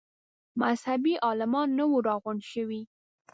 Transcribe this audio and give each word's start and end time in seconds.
مذهبي 0.61 1.13
عالمان 1.25 1.67
نه 1.77 1.85
وه 1.91 1.99
راغونډ 2.07 2.41
شوي. 2.53 2.81